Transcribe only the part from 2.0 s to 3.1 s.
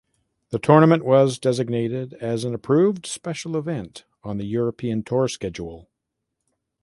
as an "Approved